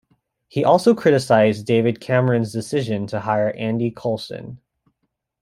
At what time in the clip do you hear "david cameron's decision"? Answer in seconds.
1.67-3.05